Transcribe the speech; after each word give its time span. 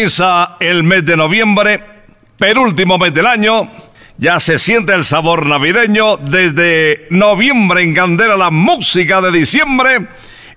Comienza 0.00 0.56
el 0.60 0.82
mes 0.82 1.04
de 1.04 1.14
noviembre, 1.14 1.84
penúltimo 2.38 2.96
mes 2.96 3.12
del 3.12 3.26
año. 3.26 3.70
Ya 4.16 4.40
se 4.40 4.58
siente 4.58 4.94
el 4.94 5.04
sabor 5.04 5.44
navideño 5.44 6.16
desde 6.16 7.06
noviembre 7.10 7.82
en 7.82 7.94
Candela 7.94 8.34
la 8.34 8.50
música 8.50 9.20
de 9.20 9.30
diciembre. 9.30 10.08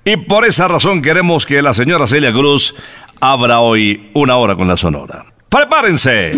Y 0.05 0.15
por 0.15 0.45
esa 0.45 0.69
razón 0.69 1.01
queremos 1.01 1.45
que 1.45 1.61
la 1.61 1.73
señora 1.73 2.07
Celia 2.07 2.31
Cruz 2.31 2.73
abra 3.19 3.59
hoy 3.59 4.11
una 4.13 4.37
hora 4.37 4.55
con 4.55 4.69
la 4.69 4.77
sonora. 4.77 5.25
¡Prepárense! 5.49 6.31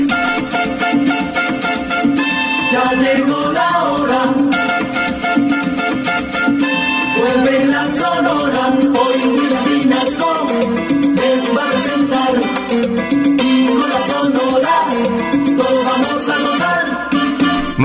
Ya 2.72 2.92
llegó 2.94 3.35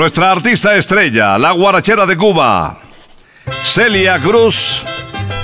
Nuestra 0.00 0.31
artista 0.31 0.75
estrella, 0.77 1.37
la 1.37 1.50
guarachera 1.50 2.06
de 2.06 2.16
Cuba, 2.16 2.78
Celia 3.65 4.19
Cruz, 4.19 4.83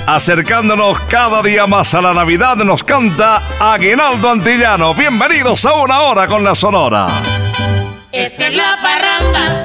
acercándonos 0.07 0.99
cada 1.01 1.43
día 1.43 1.67
más 1.67 1.93
a 1.93 2.01
la 2.01 2.11
Navidad, 2.11 2.55
nos 2.55 2.83
canta 2.83 3.39
Aguinaldo 3.59 4.31
Antillano. 4.31 4.95
Bienvenidos 4.95 5.63
a 5.67 5.75
una 5.75 5.99
hora 6.01 6.25
con 6.25 6.43
la 6.43 6.55
Sonora. 6.55 7.07
Esta 8.11 8.47
es 8.47 8.55
la 8.55 8.79
parranda 8.81 9.63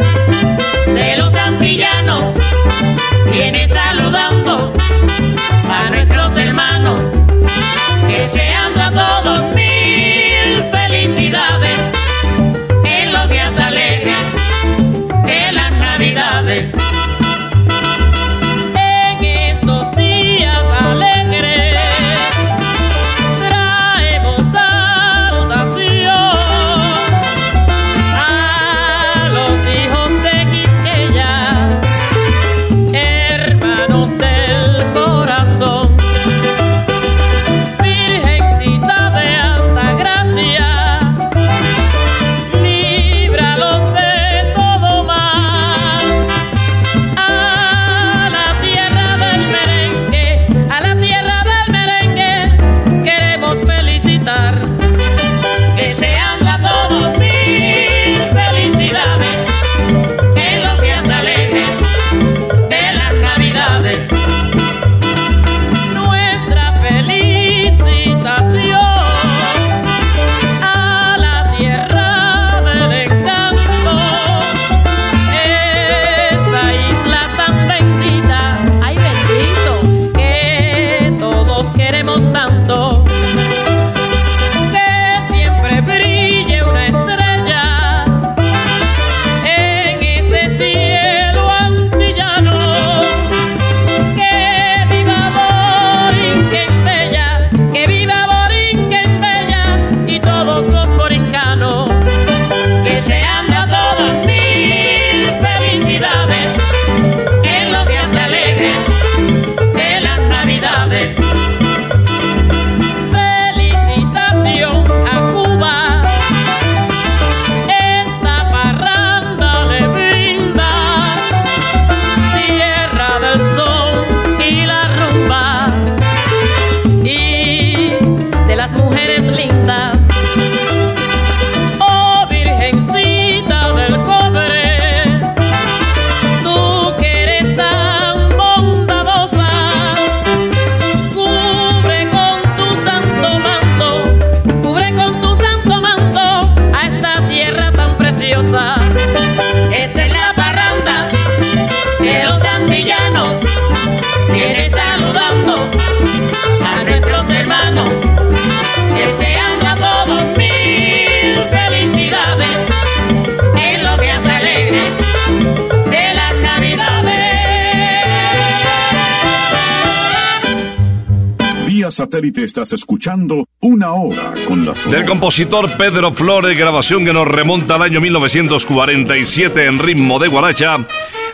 satélite 172.12 172.44
estás 172.44 172.75
escuchando 172.75 173.47
Una 173.61 173.94
Hora 173.94 174.35
con 174.47 174.67
la 174.67 174.76
Sonora. 174.76 174.99
Del 174.99 175.09
compositor 175.09 175.79
Pedro 175.79 176.12
Flores, 176.12 176.59
grabación 176.59 177.06
que 177.06 177.12
nos 177.14 177.26
remonta 177.26 177.76
al 177.76 177.82
año 177.82 178.03
1947 178.03 179.64
en 179.64 179.79
ritmo 179.79 180.19
de 180.19 180.29
Guaracha. 180.29 180.87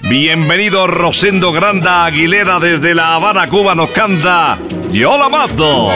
Bienvenido 0.08 0.86
Rosendo 0.86 1.50
Granda 1.50 2.04
Aguilera 2.04 2.60
desde 2.60 2.94
La 2.94 3.16
Habana, 3.16 3.48
Cuba, 3.48 3.74
nos 3.74 3.90
canta 3.90 4.60
Yo 4.92 5.18
la 5.18 5.28
mato. 5.28 5.88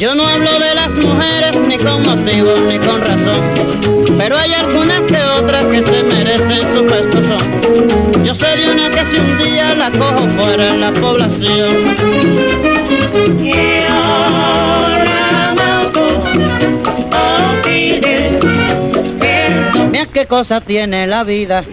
Yo 0.00 0.16
no 0.16 0.26
hablo 0.26 0.58
de 0.58 0.74
las 0.74 0.90
mujeres 0.96 1.56
ni 1.68 1.76
con 1.78 2.02
motivo 2.02 2.56
ni 2.56 2.78
con 2.78 3.00
razón, 3.00 4.16
pero 4.18 4.36
hay 4.36 4.52
algunas 4.52 5.00
que 5.02 5.22
otras 5.22 5.64
que 5.66 5.82
se 5.84 6.02
merecen 6.02 6.76
su 6.76 6.86
pescozón. 6.86 8.07
Yo 8.24 8.34
sé 8.34 8.56
de 8.56 8.70
una 8.70 8.90
que 8.90 9.04
si 9.10 9.16
un 9.16 9.38
día 9.38 9.74
la 9.74 9.90
cojo 9.90 10.26
fuera 10.36 10.68
en 10.68 10.80
la 10.80 10.92
población. 10.92 11.96
Mira 19.90 20.06
qué 20.12 20.26
cosa 20.26 20.60
tiene 20.60 21.06
la 21.06 21.24
vida. 21.24 21.64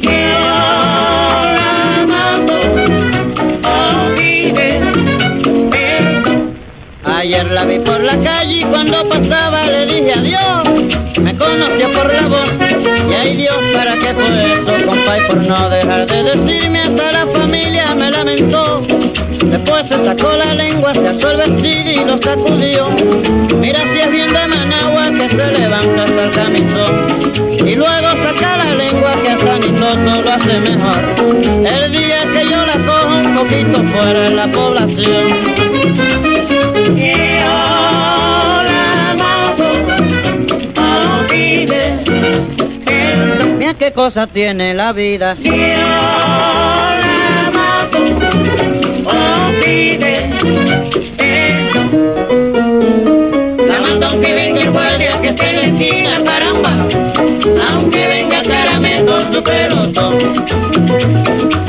Ayer 7.05 7.51
la 7.51 7.65
vi 7.65 7.79
por 7.79 8.03
la 8.03 8.17
calle 8.17 8.59
y 8.59 8.63
cuando 8.63 9.07
pasaba 9.09 9.65
le 9.65 9.85
dije 9.85 10.13
adiós. 10.13 10.64
Conoció 11.37 11.91
por 11.91 12.13
la 12.13 12.27
voz 12.27 12.49
y 13.09 13.13
ay 13.13 13.35
Dios, 13.35 13.55
¿para 13.73 13.93
qué 13.95 14.13
fue 14.13 14.53
eso, 14.53 14.85
compa? 14.85 15.17
Y 15.17 15.21
por 15.27 15.37
no 15.37 15.69
dejar 15.69 16.07
de 16.07 16.23
decirme 16.23 16.79
hasta 16.79 17.11
la 17.11 17.27
familia 17.27 17.93
me 17.95 18.11
lamentó. 18.11 18.81
Después 19.43 19.87
se 19.87 20.03
sacó 20.03 20.31
la 20.37 20.55
lengua, 20.55 20.93
se 20.93 21.07
asó 21.07 21.31
el 21.31 21.37
vestido 21.37 21.91
y 21.91 22.05
lo 22.05 22.17
sacudió. 22.17 22.89
Mira 23.59 23.81
si 23.81 23.99
es 23.99 24.11
bien 24.11 24.33
de 24.33 24.47
Managua 24.47 25.11
que 25.11 25.29
se 25.29 25.51
levanta 25.51 26.03
hasta 26.03 26.23
el 26.23 26.31
camisón. 26.31 27.67
Y 27.67 27.75
luego 27.75 28.07
saca 28.23 28.57
la 28.57 28.75
lengua 28.75 29.11
que 29.21 29.29
a 29.29 29.39
Sanitoto 29.39 30.21
lo 30.23 30.31
hace 30.31 30.59
mejor. 30.59 31.01
El 31.65 31.91
día 31.91 32.23
que 32.31 32.49
yo 32.49 32.65
la 32.65 32.77
cojo 32.85 33.15
un 33.15 33.35
poquito 33.35 33.83
fuera 33.93 34.21
de 34.21 34.29
la 34.31 34.47
población. 34.47 36.34
Qué 43.73 43.91
cosa 43.91 44.27
tiene 44.27 44.75
la 44.75 44.93
vida. 44.93 45.35
Aunque 54.07 54.33
venga 54.33 54.61
el 54.61 54.71
guardia 54.71 55.19
que 55.19 55.29
esté 55.29 55.49
en 55.49 55.55
la 55.55 55.63
esquina, 55.63 56.23
caramba. 56.23 56.87
Aunque 57.71 58.07
venga 58.07 58.43
caramelo 58.43 59.33
su 59.33 59.43
pelotón. 59.43 61.64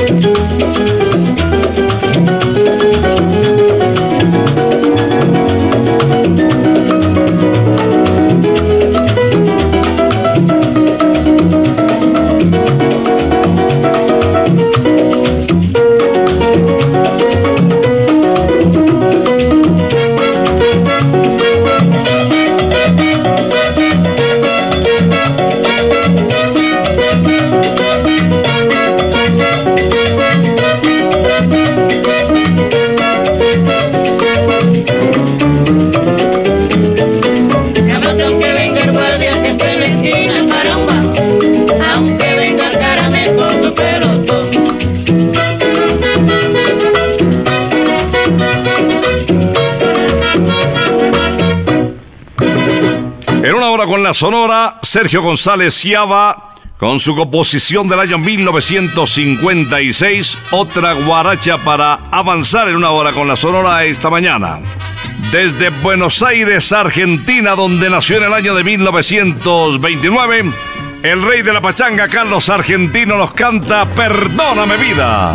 Sonora, 54.16 54.80
Sergio 54.80 55.20
González 55.20 55.74
Ciaba, 55.74 56.52
con 56.78 56.98
su 56.98 57.14
composición 57.14 57.86
del 57.86 58.00
año 58.00 58.16
1956, 58.16 60.38
otra 60.52 60.94
guaracha 60.94 61.58
para 61.58 61.98
avanzar 62.10 62.70
en 62.70 62.76
una 62.76 62.92
hora 62.92 63.12
con 63.12 63.28
la 63.28 63.36
Sonora 63.36 63.84
esta 63.84 64.08
mañana. 64.08 64.60
Desde 65.30 65.68
Buenos 65.68 66.22
Aires, 66.22 66.72
Argentina, 66.72 67.54
donde 67.54 67.90
nació 67.90 68.16
en 68.16 68.24
el 68.24 68.32
año 68.32 68.54
de 68.54 68.64
1929, 68.64 70.44
el 71.02 71.22
rey 71.22 71.42
de 71.42 71.52
la 71.52 71.60
pachanga, 71.60 72.08
Carlos 72.08 72.48
Argentino, 72.48 73.18
nos 73.18 73.34
canta 73.34 73.84
Perdóname 73.84 74.78
vida. 74.78 75.34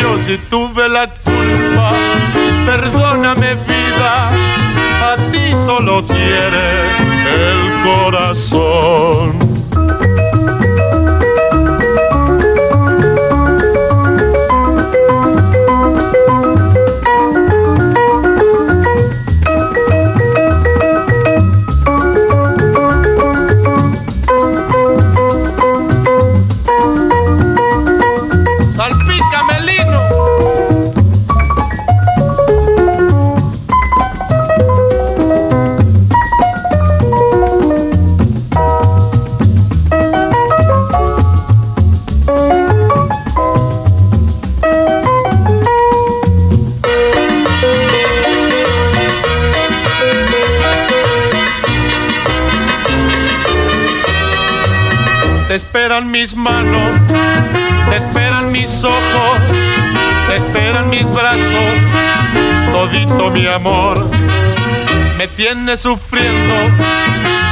yo. 0.00 0.18
Si 0.18 0.36
tuve 0.48 0.88
la 0.88 1.12
culpa, 1.14 1.92
perdóname 2.66 3.54
vida, 3.54 4.30
a 5.02 5.16
ti 5.30 5.54
solo 5.54 6.04
quiere 6.06 6.66
el 7.32 7.82
corazón. 7.84 9.49
Esperan 56.00 56.10
mis 56.10 56.34
manos, 56.34 56.96
te 57.90 57.96
esperan 57.96 58.50
mis 58.52 58.84
ojos, 58.84 59.38
te 60.28 60.36
esperan 60.36 60.88
mis 60.88 61.10
brazos, 61.10 61.74
todito 62.72 63.30
mi 63.30 63.46
amor. 63.46 64.08
Me 65.18 65.28
tienes 65.28 65.80
sufriendo, 65.80 66.54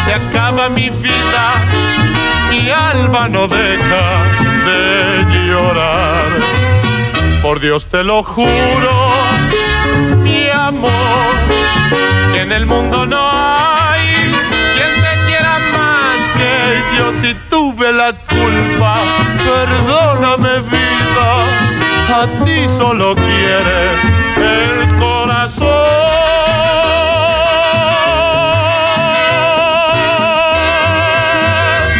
se 0.04 0.14
acaba 0.14 0.70
mi 0.70 0.88
vida, 0.88 1.62
mi 2.50 2.70
alma 2.70 3.28
no 3.28 3.48
deja 3.48 4.24
de 4.66 5.48
llorar. 5.48 6.28
Por 7.42 7.60
Dios 7.60 7.86
te 7.86 8.02
lo 8.02 8.22
juro, 8.22 9.12
mi 10.22 10.48
amor, 10.48 11.34
que 12.32 12.40
en 12.40 12.52
el 12.52 12.64
mundo 12.64 13.04
no 13.04 13.77
tuve 17.78 17.92
la 17.92 18.12
culpa, 18.12 18.96
perdóname 19.44 20.60
vida, 20.62 21.28
a 22.08 22.44
ti 22.44 22.68
solo 22.68 23.14
quiere 23.14 23.90
el 24.36 24.98
corazón. 24.98 25.68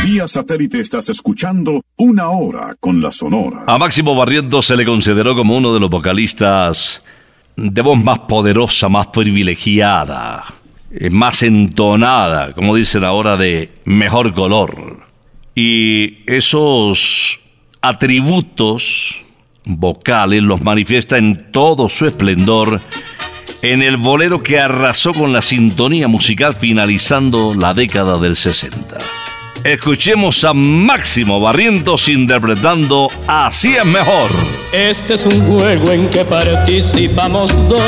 Vía 0.04 0.26
satélite 0.26 0.80
estás 0.80 1.08
escuchando 1.10 1.82
Una 1.96 2.30
Hora 2.30 2.74
con 2.80 3.00
la 3.00 3.12
Sonora. 3.12 3.64
A 3.66 3.78
Máximo 3.78 4.16
Barrientos 4.16 4.66
se 4.66 4.76
le 4.76 4.84
consideró 4.84 5.36
como 5.36 5.56
uno 5.56 5.72
de 5.72 5.80
los 5.80 5.90
vocalistas 5.90 7.02
de 7.56 7.82
voz 7.82 8.02
más 8.02 8.20
poderosa, 8.20 8.88
más 8.88 9.08
privilegiada, 9.08 10.44
eh, 10.90 11.10
más 11.10 11.42
entonada, 11.42 12.52
como 12.52 12.74
dicen 12.74 13.04
ahora, 13.04 13.36
de 13.36 13.70
mejor 13.84 14.32
color. 14.32 15.07
Y 15.60 16.22
esos 16.28 17.40
atributos 17.80 19.24
vocales 19.64 20.40
los 20.40 20.62
manifiesta 20.62 21.18
en 21.18 21.50
todo 21.50 21.88
su 21.88 22.06
esplendor 22.06 22.80
en 23.62 23.82
el 23.82 23.96
bolero 23.96 24.40
que 24.40 24.60
arrasó 24.60 25.12
con 25.12 25.32
la 25.32 25.42
sintonía 25.42 26.06
musical 26.06 26.54
finalizando 26.54 27.54
la 27.54 27.74
década 27.74 28.18
del 28.18 28.36
60. 28.36 28.98
Escuchemos 29.64 30.44
a 30.44 30.54
Máximo 30.54 31.40
Barrientos 31.40 32.08
interpretando 32.08 33.08
Así 33.26 33.74
es 33.74 33.84
mejor. 33.84 34.30
Este 34.72 35.14
es 35.14 35.26
un 35.26 35.44
juego 35.44 35.90
en 35.90 36.08
que 36.08 36.24
participamos 36.24 37.50
dos. 37.68 37.80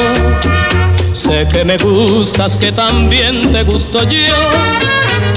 Sé 1.12 1.46
que 1.46 1.64
me 1.64 1.76
gustas, 1.76 2.58
que 2.58 2.72
también 2.72 3.52
te 3.52 3.62
gusto 3.62 4.02
yo. 4.10 4.34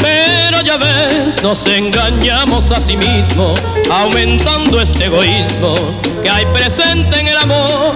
Pero 0.01 0.52
ya 0.73 0.77
ves, 0.77 1.41
nos 1.41 1.65
engañamos 1.67 2.71
a 2.71 2.79
sí 2.79 2.97
mismos, 2.97 3.59
aumentando 3.91 4.79
este 4.81 5.05
egoísmo 5.05 5.73
que 6.21 6.29
hay 6.29 6.45
presente 6.47 7.19
en 7.19 7.27
el 7.27 7.37
amor. 7.37 7.93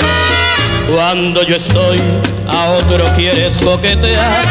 Cuando 0.93 1.43
yo 1.43 1.55
estoy, 1.55 1.99
a 2.47 2.71
otro 2.71 3.03
quieres 3.15 3.59
coquetear. 3.63 4.43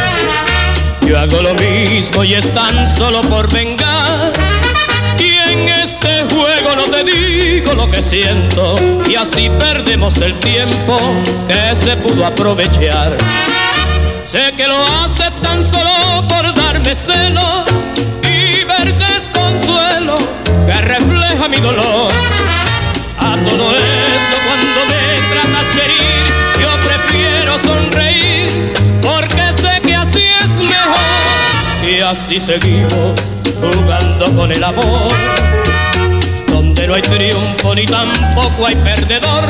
Yo 1.06 1.18
hago 1.18 1.40
lo 1.40 1.54
mismo 1.54 2.24
y 2.24 2.34
es 2.34 2.52
tan 2.54 2.88
solo 2.96 3.20
por 3.22 3.52
vengar. 3.52 4.32
Y 5.18 5.52
en 5.52 5.68
este 5.68 6.24
juego 6.34 6.76
no 6.76 6.84
te 6.84 7.04
digo 7.04 7.74
lo 7.74 7.90
que 7.90 8.02
siento 8.02 8.76
y 9.08 9.14
así 9.14 9.50
perdemos 9.58 10.16
el 10.18 10.34
tiempo 10.40 10.98
que 11.48 11.76
se 11.76 11.96
pudo 11.96 12.26
aprovechar. 12.26 13.16
Sé 14.36 14.52
que 14.52 14.66
lo 14.66 14.76
hace 14.86 15.30
tan 15.42 15.64
solo 15.64 16.28
por 16.28 16.54
darme 16.54 16.94
celos 16.94 17.64
y 18.22 18.64
ver 18.64 18.94
desconsuelo 18.98 20.14
que 20.66 20.78
refleja 20.82 21.48
mi 21.48 21.56
dolor. 21.56 22.12
A 23.18 23.34
todo 23.48 23.74
esto 23.74 24.36
cuando 24.46 24.80
me 24.90 25.02
tratas 25.32 25.74
de 25.74 25.84
herir, 25.86 26.24
yo 26.60 26.68
prefiero 26.86 27.58
sonreír 27.60 28.74
porque 29.00 29.42
sé 29.62 29.80
que 29.80 29.94
así 29.94 30.24
es 30.42 30.50
mejor. 30.58 31.88
Y 31.90 32.00
así 32.00 32.38
seguimos 32.38 33.18
jugando 33.58 34.34
con 34.34 34.52
el 34.52 34.62
amor, 34.62 35.14
donde 36.48 36.86
no 36.86 36.92
hay 36.92 37.00
triunfo 37.00 37.74
ni 37.74 37.86
tampoco 37.86 38.66
hay 38.66 38.76
perdedor. 38.76 39.48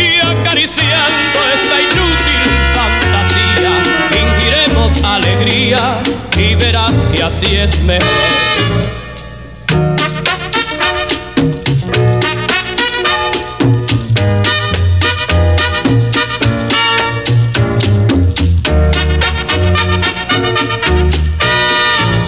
Y 0.00 0.20
acariciando 0.26 1.38
y 6.36 6.54
verás 6.56 6.94
que 7.14 7.22
así 7.22 7.56
es 7.56 7.78
mejor. 7.82 8.06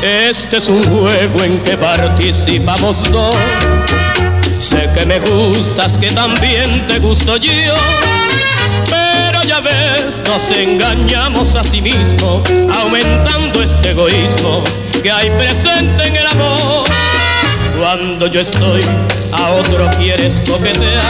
Este 0.02 0.56
es 0.58 0.68
un 0.68 0.80
juego 0.80 1.42
en 1.42 1.58
que 1.60 1.76
participamos 1.76 3.02
dos. 3.10 3.34
Sé 4.58 4.88
que 4.94 5.04
me 5.04 5.18
gustas, 5.18 5.98
que 5.98 6.10
también 6.10 6.86
te 6.86 6.98
gusto 6.98 7.36
yo. 7.36 7.50
Nos 10.30 10.56
engañamos 10.56 11.56
a 11.56 11.64
sí 11.64 11.82
mismos, 11.82 12.42
aumentando 12.72 13.64
este 13.64 13.90
egoísmo 13.90 14.62
que 15.02 15.10
hay 15.10 15.28
presente 15.30 16.06
en 16.06 16.14
el 16.14 16.24
amor. 16.24 16.88
Cuando 17.76 18.28
yo 18.28 18.40
estoy, 18.40 18.80
a 19.32 19.48
otro 19.48 19.90
quieres 19.98 20.40
coquetear. 20.48 21.02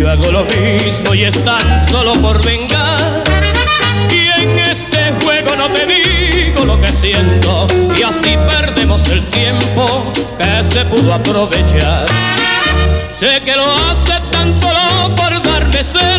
Yo 0.00 0.10
hago 0.10 0.32
lo 0.32 0.44
mismo 0.46 1.14
y 1.14 1.22
es 1.22 1.44
tan 1.44 1.88
solo 1.88 2.14
por 2.14 2.44
vengar. 2.44 3.22
Y 4.10 4.42
en 4.42 4.58
este 4.58 5.12
juego 5.22 5.54
no 5.54 5.70
te 5.70 5.86
digo 5.86 6.64
lo 6.64 6.80
que 6.80 6.92
siento 6.92 7.68
y 7.96 8.02
así 8.02 8.36
perdemos 8.50 9.06
el 9.06 9.24
tiempo 9.26 10.12
que 10.36 10.64
se 10.64 10.84
pudo 10.86 11.14
aprovechar. 11.14 12.06
Sé 13.14 13.40
que 13.44 13.54
lo 13.54 13.64
hace 13.64 14.20
tan 14.32 14.60
solo 14.60 15.14
por 15.14 15.40
darme 15.40 15.84
celos 15.84 16.15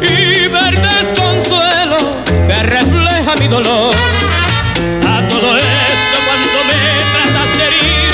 y 0.00 0.48
ver 0.48 0.80
desconsuelo 0.80 1.96
que 2.46 2.62
refleja 2.62 3.34
mi 3.38 3.48
dolor. 3.48 3.94
A 5.06 5.28
todo 5.28 5.56
esto 5.56 6.16
cuando 6.26 6.58
me 6.68 6.78
tratas 7.12 7.58
de 7.58 7.64
herir, 7.68 8.12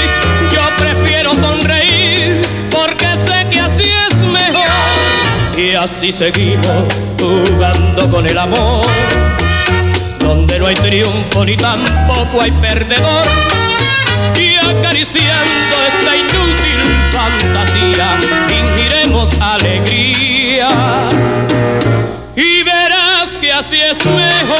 yo 0.53 0.63
prefiero 0.77 1.35
sonreír 1.35 2.47
porque 2.71 3.07
sé 3.17 3.47
que 3.51 3.61
así 3.61 3.91
es 4.11 4.19
mejor. 4.21 4.69
Y 5.57 5.75
así 5.75 6.13
seguimos 6.13 6.87
jugando 7.19 8.09
con 8.11 8.27
el 8.27 8.39
amor, 8.39 8.87
donde 10.21 10.59
no 10.59 10.67
hay 10.67 10.75
triunfo 10.77 11.45
ni 11.45 11.57
tampoco 11.57 12.43
hay 12.43 12.53
perdedor. 12.53 13.27
Y 14.37 14.55
acariciando 14.55 15.77
esta 15.89 16.17
inútil 16.17 16.99
fantasía, 17.11 18.19
fingiremos 18.49 19.35
alegría. 19.41 20.69
Así 23.59 23.75
es 23.75 24.07
mejor. 24.07 24.57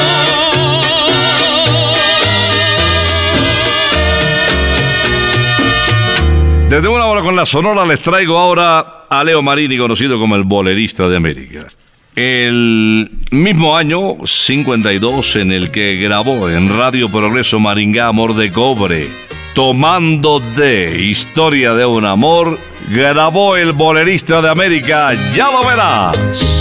Desde 6.69 6.89
una 6.89 7.07
hora 7.07 7.21
con 7.21 7.37
la 7.37 7.47
Sonora 7.47 7.87
les 7.87 8.01
traigo 8.01 8.37
ahora 8.37 9.05
a 9.09 9.23
Leo 9.23 9.41
Marini, 9.41 9.79
conocido 9.79 10.19
como 10.19 10.35
el 10.35 10.43
bolerista 10.43 11.09
de 11.09 11.17
América. 11.17 11.69
El 12.17 13.09
mismo 13.31 13.77
año 13.77 14.17
52 14.25 15.37
en 15.37 15.53
el 15.53 15.71
que 15.71 15.95
grabó 15.95 16.51
en 16.51 16.77
Radio 16.77 17.09
Progreso 17.09 17.61
Maringá 17.61 18.09
Amor 18.09 18.35
de 18.35 18.51
Cobre, 18.51 19.07
tomando 19.55 20.41
de 20.41 21.05
Historia 21.05 21.73
de 21.75 21.87
un 21.87 22.05
Amor, 22.05 22.59
grabó 22.91 23.57
el 23.57 23.75
bolerista 23.75 24.43
de 24.43 24.51
América, 24.51 25.13
ya 25.37 25.53
lo 25.53 25.65
verás. 25.65 26.58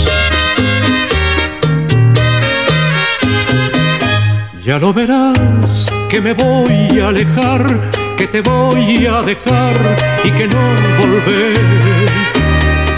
Ya 4.68 4.78
lo 4.78 4.92
verás 4.92 5.86
que 6.10 6.20
me 6.20 6.34
voy 6.34 7.00
a 7.00 7.08
alejar, 7.08 7.90
que 8.18 8.26
te 8.26 8.42
voy 8.42 9.06
a 9.06 9.22
dejar 9.22 9.74
y 10.22 10.30
que 10.30 10.46
no 10.46 10.60
volver. 11.00 11.56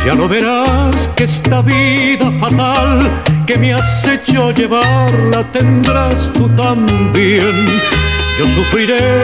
Ya 0.05 0.17
lo 0.17 0.29
verás 0.29 1.07
que 1.15 1.23
esta 1.23 1.63
vida 1.63 2.33
fatal 2.41 3.23
que 3.47 3.57
me 3.57 3.73
has 3.73 4.05
hecho 4.05 4.51
llevar 4.51 5.13
la 5.31 5.45
tendrás 5.53 6.33
tú 6.33 6.49
también. 6.57 7.55
Yo 8.37 8.47
sufriré, 8.57 9.23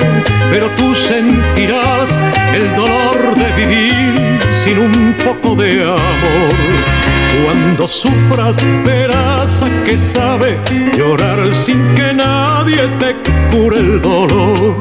pero 0.49 0.71
tú 0.77 0.95
sentirás 0.95 2.17
el 2.55 2.73
dolor 2.77 3.35
de 3.35 3.67
vivir 3.67 4.39
sin 4.63 4.79
un 4.79 5.17
poco 5.25 5.57
de 5.57 5.83
amor. 5.83 7.06
Cuando 7.45 7.89
sufras 7.89 8.57
verás 8.85 9.63
a 9.63 9.69
qué 9.85 9.99
sabe 9.99 10.59
llorar 10.97 11.55
sin 11.55 11.95
que 11.95 12.13
nadie 12.13 12.89
te 12.99 13.15
cure 13.51 13.79
el 13.79 14.01
dolor. 14.01 14.77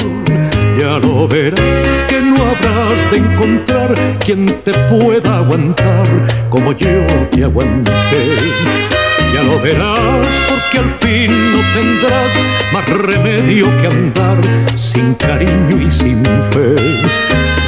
Ya 0.80 1.00
lo 1.00 1.28
verás 1.28 1.60
que 2.08 2.22
no 2.22 2.36
habrás 2.36 3.12
de 3.12 3.18
encontrar 3.18 3.96
quien 4.20 4.46
te 4.64 4.74
pueda 4.90 5.38
aguantar 5.38 6.08
como 6.50 6.72
yo 6.74 7.06
te 7.32 7.44
aguanté. 7.44 9.05
Ya 9.34 9.44
lo 9.44 9.60
verás 9.60 10.28
porque 10.50 10.78
al 10.80 10.92
fin 11.00 11.32
no 11.52 11.62
tendrás 11.74 12.32
más 12.74 12.88
remedio 12.90 13.66
que 13.78 13.88
andar 13.88 14.38
sin 14.78 15.14
cariño 15.16 15.82
y 15.82 15.90
sin 15.90 16.24
fe. 16.52 16.76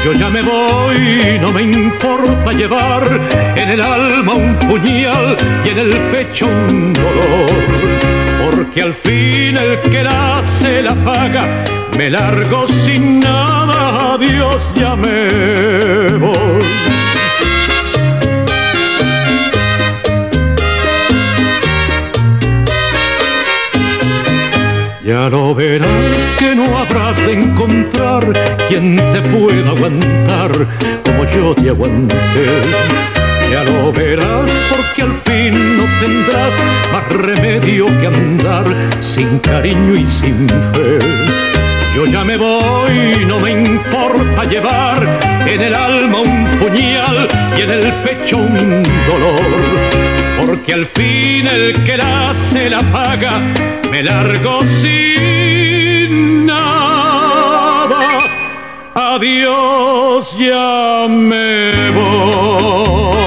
Yo 0.06 0.14
ya 0.14 0.30
me 0.30 0.42
voy, 0.42 1.40
no 1.42 1.52
me 1.52 1.63
importa 1.63 2.54
llevar 2.54 3.04
en 3.56 3.70
el 3.70 3.82
alma 3.82 4.34
un 4.34 4.58
puñal 4.60 5.36
y 5.65 5.70
en 5.70 5.80
el 5.80 5.98
pecho 6.12 6.48
un 6.48 6.93
dolor. 6.93 7.50
Porque 8.50 8.84
al 8.84 8.93
fin 8.93 9.58
el 9.58 9.82
que 9.82 10.04
la 10.04 10.38
hace 10.38 10.82
la 10.82 10.96
paga 10.96 11.63
me 11.98 12.10
largo 12.10 12.67
sin 12.67 13.20
nada, 13.20 14.13
adiós, 14.13 14.62
ya 14.76 14.96
me 14.96 16.15
voy. 16.17 17.07
Ya 25.08 25.30
lo 25.30 25.56
verás 25.56 25.88
que 26.38 26.54
no 26.54 26.78
habrás 26.78 27.15
de 27.26 27.36
encontrar 27.36 28.26
quien 28.67 28.98
te 28.98 29.22
pueda 29.22 29.70
aguantar 29.70 30.52
como 31.06 31.24
yo 31.32 31.56
te 31.56 31.70
aguanté. 31.70 32.17
Ya 33.50 33.63
lo 33.63 33.93
verás 33.93 34.52
porque 34.70 35.04
al 35.04 35.13
fin 35.13 35.78
no 35.78 35.86
tendrás 36.02 36.52
más 36.91 37.08
remedio 37.26 37.86
que 38.02 38.08
andar 38.08 38.65
sin 39.00 39.39
cariño 39.39 39.96
y 39.96 40.06
sin 40.08 40.46
fe. 40.50 41.00
Yo 41.96 42.06
ya 42.06 42.26
me 42.26 42.36
voy, 42.36 43.24
no 43.26 43.39
me 43.39 43.52
importa 43.52 44.43
llevar 44.43 45.08
en 45.48 45.62
el 45.62 45.74
alma 45.74 46.20
un 46.20 46.50
puñal 46.60 47.30
y 47.58 47.62
en 47.62 47.72
el 47.72 47.93
pecho 48.04 48.39
un 48.39 48.84
dolor 49.08 50.16
porque 50.48 50.74
al 50.74 50.86
fin 50.86 51.46
el 51.46 51.84
que 51.84 51.98
la 51.98 52.34
se 52.34 52.70
la 52.70 52.80
paga 52.90 53.40
me 53.92 54.02
largo 54.02 54.62
sin 54.80 56.46
nada. 56.46 58.20
Adiós, 58.96 60.38
ya 60.40 61.06
me 61.10 61.92
voy. 61.92 63.18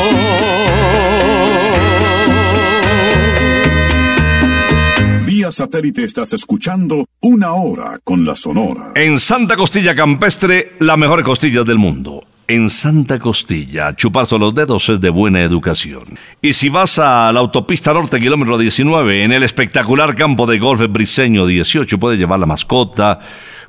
Vía 5.26 5.52
satélite 5.52 6.04
estás 6.04 6.32
escuchando 6.32 7.04
Una 7.20 7.52
Hora 7.52 7.98
con 8.02 8.24
la 8.24 8.34
Sonora. 8.34 8.92
En 8.94 9.20
Santa 9.20 9.56
Costilla 9.56 9.94
Campestre, 9.94 10.76
la 10.78 10.96
mejor 10.96 11.22
costilla 11.22 11.64
del 11.64 11.76
mundo. 11.76 12.29
En 12.50 12.68
Santa 12.68 13.20
Costilla, 13.20 13.94
chuparse 13.94 14.36
los 14.36 14.52
dedos 14.52 14.88
es 14.88 15.00
de 15.00 15.08
buena 15.08 15.40
educación. 15.40 16.02
Y 16.42 16.52
si 16.52 16.68
vas 16.68 16.98
a 16.98 17.30
la 17.30 17.38
autopista 17.38 17.94
norte, 17.94 18.18
kilómetro 18.18 18.58
19, 18.58 19.22
en 19.22 19.30
el 19.30 19.44
espectacular 19.44 20.16
campo 20.16 20.46
de 20.46 20.58
golf 20.58 20.82
briseño 20.88 21.46
18, 21.46 22.00
puedes 22.00 22.18
llevar 22.18 22.40
la 22.40 22.46
mascota, 22.46 23.20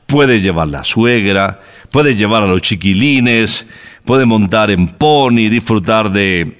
puedes 0.08 0.42
llevar 0.42 0.70
la 0.70 0.84
suegra, 0.84 1.62
puedes 1.92 2.18
llevar 2.18 2.42
a 2.42 2.48
los 2.48 2.64
chiquilines, 2.64 3.68
puedes 4.04 4.26
montar 4.26 4.72
en 4.72 4.88
pony, 4.88 5.48
disfrutar 5.48 6.12
de 6.12 6.52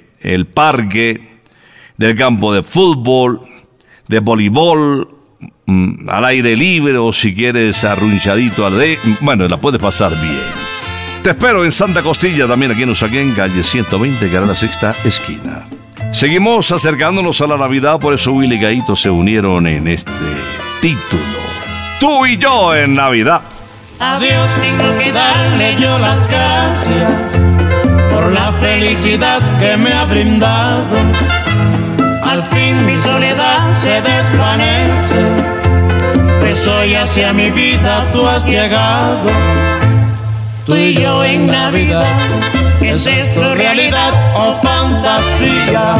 parque, 0.54 1.40
del 1.98 2.16
campo 2.16 2.54
de 2.54 2.62
fútbol, 2.62 3.42
de 4.08 4.20
voleibol, 4.20 5.10
mm, 5.66 6.08
al 6.08 6.26
aire 6.26 6.56
libre 6.56 7.00
o 7.00 7.12
si 7.14 7.34
quieres 7.34 7.84
arrunchadito 7.84 8.64
al 8.64 8.78
de... 8.78 9.00
Bueno, 9.22 9.48
la 9.48 9.60
puedes 9.60 9.82
pasar 9.82 10.12
bien. 10.12 10.61
Te 11.24 11.30
espero 11.30 11.64
en 11.64 11.72
Santa 11.72 12.02
Costilla, 12.02 12.48
también 12.48 12.72
aquí 12.72 12.82
en 12.82 12.90
Usaquén, 12.90 13.34
calle 13.34 13.62
120, 13.62 14.28
que 14.28 14.36
era 14.36 14.46
la 14.46 14.56
sexta 14.56 14.96
esquina. 15.04 15.68
Seguimos 16.12 16.72
acercándonos 16.72 17.40
a 17.42 17.48
la 17.48 17.58
Navidad, 17.58 18.00
por 18.00 18.16
eso 18.16 18.32
Willy 18.32 18.58
Gaito 18.58 18.96
se 18.96 19.12
unieron 19.12 19.68
en 19.68 19.88
este 19.88 20.12
título. 20.82 21.22
Tú 22.00 22.26
y 22.26 22.38
yo 22.38 22.74
en 22.74 22.96
Navidad. 22.96 23.42
A 24.00 24.20
Dios 24.20 24.52
tengo 24.62 24.98
que 24.98 25.12
darle 25.12 25.76
yo 25.80 26.00
las 26.00 26.26
gracias 26.26 27.12
por 28.12 28.32
la 28.32 28.52
felicidad 28.54 29.60
que 29.60 29.78
me 29.78 29.94
ha 29.94 30.06
brindado. 30.06 30.86
Al 32.24 32.44
fin 32.46 32.84
mi 32.84 32.98
soledad 32.98 33.78
se 33.78 34.02
desvanece, 34.02 35.24
pues 36.40 36.68
hoy 36.68 36.96
hacia 36.96 37.32
mi 37.32 37.52
vida 37.52 38.10
tú 38.12 38.26
has 38.26 38.44
llegado. 38.44 39.30
Tú 40.66 40.76
y 40.76 40.94
yo 40.94 41.24
en 41.24 41.48
Navidad, 41.48 42.06
¿es 42.82 43.08
esto 43.08 43.56
realidad 43.56 44.14
o 44.36 44.62
fantasía? 44.62 45.96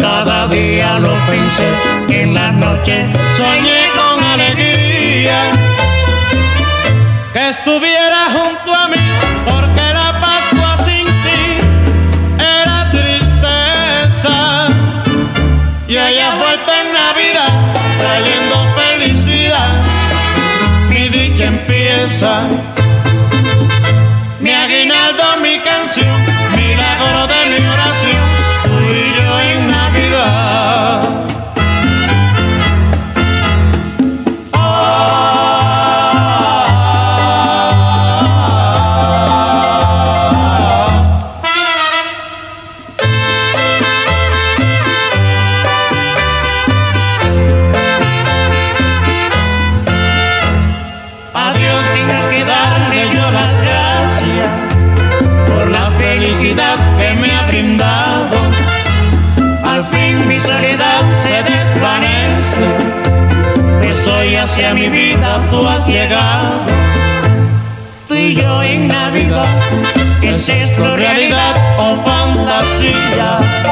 Cada 0.00 0.48
día 0.48 0.98
lo 0.98 1.14
pensé, 1.26 2.20
en 2.20 2.34
la 2.34 2.50
noche 2.50 3.06
soñé 3.36 3.80
con 3.94 4.24
alegría 4.24 5.52
que 7.32 7.48
estuviera 7.48 7.97
mi 24.40 24.50
aguinaldo, 24.50 25.36
mi 25.40 25.60
canción, 25.60 26.20
milagro 26.56 27.28
de 27.28 27.60
mi 27.60 27.64
oración, 27.64 27.97
llegado. 66.08 66.60
Tú 68.06 68.14
y 68.14 68.34
yo 68.34 68.62
en 68.62 68.88
Navidad, 68.88 69.46
¿es 70.22 70.48
esto 70.48 70.96
realidad 70.96 71.54
o 71.78 71.96
fantasía? 72.02 73.67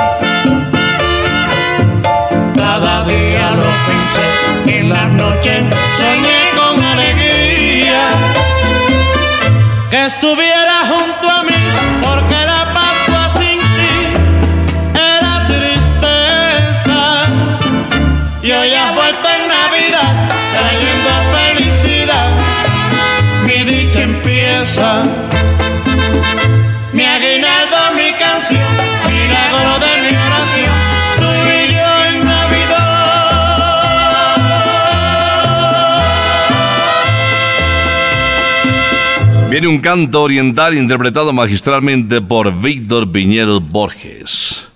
Viene 39.57 39.69
un 39.69 39.79
canto 39.79 40.21
oriental 40.21 40.77
interpretado 40.77 41.33
magistralmente 41.33 42.21
por 42.21 42.61
Víctor 42.61 43.11
Piñeros 43.11 43.67
Borges, 43.67 44.69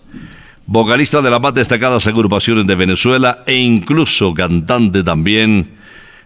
vocalista 0.65 1.21
de 1.21 1.29
las 1.29 1.39
más 1.39 1.53
destacadas 1.53 2.07
agrupaciones 2.07 2.67
de 2.67 2.77
Venezuela 2.77 3.43
e 3.47 3.57
incluso 3.57 4.33
cantante 4.33 5.03
también 5.03 5.73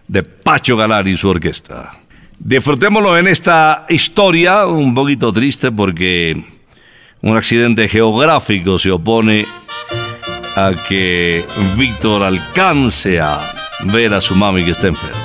de 0.07 0.23
Pacho 0.23 0.77
Galán 0.77 1.05
y 1.05 1.17
su 1.17 1.27
orquesta. 1.27 1.99
Disfrutémoslo 2.39 3.17
en 3.17 3.27
esta 3.27 3.85
historia, 3.89 4.65
un 4.67 4.93
poquito 4.93 5.33
triste 5.33 5.73
porque 5.73 6.41
un 7.23 7.35
accidente 7.35 7.89
geográfico 7.89 8.79
se 8.79 8.89
opone 8.89 9.45
a 10.55 10.71
que 10.87 11.43
Víctor 11.75 12.23
alcance 12.23 13.19
a 13.19 13.37
ver 13.87 14.13
a 14.13 14.21
su 14.21 14.33
mami 14.33 14.63
que 14.63 14.71
está 14.71 14.87
enferma. 14.87 15.24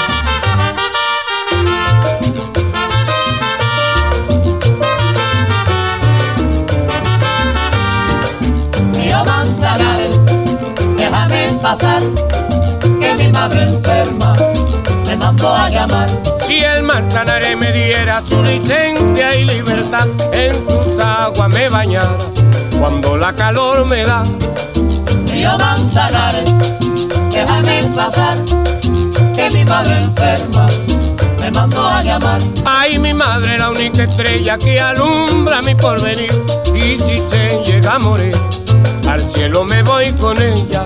Pasar, 11.61 12.01
que 12.99 13.13
mi 13.23 13.31
madre 13.31 13.63
enferma 13.63 14.35
me 15.05 15.15
mandó 15.15 15.53
a 15.53 15.69
llamar. 15.69 16.09
Si 16.41 16.59
el 16.59 16.83
Manzanares 16.83 17.55
me 17.57 17.71
diera 17.71 18.21
su 18.21 18.41
licencia 18.43 19.35
y 19.35 19.45
libertad, 19.45 20.07
en 20.33 20.53
sus 20.53 20.99
aguas 20.99 21.49
me 21.49 21.69
bañara 21.69 22.17
cuando 22.79 23.17
la 23.17 23.33
calor 23.33 23.85
me 23.85 24.03
da. 24.03 24.23
Río 25.27 25.57
Manzanares, 25.57 26.49
déjame 27.29 27.83
pasar, 27.95 28.37
que 29.35 29.49
mi 29.51 29.63
madre 29.63 30.01
enferma 30.01 30.67
me 31.39 31.51
mandó 31.51 31.87
a 31.87 32.01
llamar. 32.01 32.41
Ay, 32.65 32.97
mi 32.97 33.13
madre, 33.13 33.57
la 33.57 33.69
única 33.69 34.03
estrella 34.03 34.57
que 34.57 34.79
alumbra 34.79 35.61
mi 35.61 35.75
porvenir. 35.75 36.31
Y 36.73 36.97
si 36.97 37.19
se 37.19 37.61
llega 37.63 37.95
a 37.95 37.99
morir, 37.99 38.35
al 39.07 39.23
cielo 39.23 39.63
me 39.63 39.83
voy 39.83 40.11
con 40.13 40.41
ella. 40.41 40.85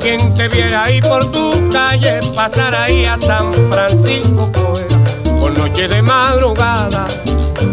Quien 0.00 0.34
te 0.34 0.48
viera 0.48 0.84
ahí 0.84 1.00
por 1.00 1.30
tu 1.30 1.68
calle, 1.70 2.20
pasar 2.34 2.74
ahí 2.74 3.04
a 3.04 3.16
San 3.16 3.52
Francisco, 3.70 4.50
pues, 4.52 4.98
por 5.40 5.56
noche 5.56 5.88
de 5.88 6.02
madrugada. 6.02 7.06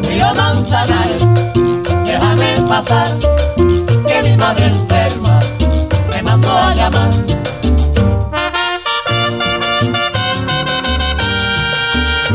Río 0.03 0.33
Manzanares, 0.35 1.25
déjame 2.05 2.57
pasar, 2.67 3.17
que 4.07 4.29
mi 4.29 4.37
madre 4.37 4.65
enferma 4.65 5.39
me 6.11 6.21
mandó 6.21 6.51
a 6.51 6.73
llamar. 6.73 7.09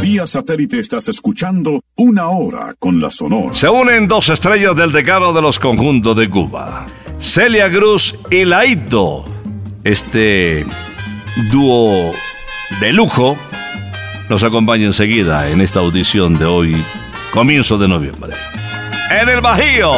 Vía 0.00 0.26
satélite 0.26 0.80
estás 0.80 1.08
escuchando 1.08 1.80
Una 1.94 2.28
Hora 2.28 2.74
con 2.78 3.00
la 3.00 3.10
Sonora. 3.10 3.54
Se 3.54 3.68
unen 3.68 4.08
dos 4.08 4.30
estrellas 4.30 4.74
del 4.74 4.90
decano 4.90 5.32
de 5.32 5.40
los 5.40 5.60
conjuntos 5.60 6.16
de 6.16 6.28
Cuba. 6.28 6.86
Celia 7.18 7.70
Cruz 7.70 8.18
y 8.28 8.44
Laito. 8.44 9.41
Este 9.84 10.64
dúo 11.50 12.12
de 12.80 12.92
lujo 12.92 13.36
nos 14.28 14.44
acompaña 14.44 14.86
enseguida 14.86 15.50
en 15.50 15.60
esta 15.60 15.80
audición 15.80 16.38
de 16.38 16.44
hoy, 16.44 16.84
comienzo 17.32 17.78
de 17.78 17.88
noviembre. 17.88 18.32
En 19.10 19.28
el 19.28 19.40
Bajío. 19.40 19.92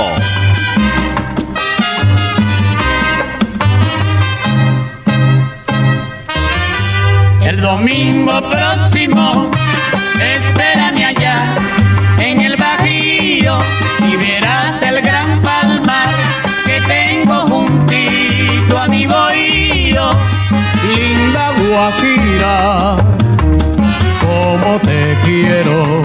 El 7.43 7.61
domingo 7.61 8.41
próximo, 8.49 9.51
Guajira, 21.75 22.97
como 24.21 24.79
te 24.79 25.17
quiero. 25.25 26.04